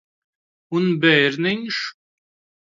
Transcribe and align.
Un 0.79 0.87
bērniņš? 1.03 1.83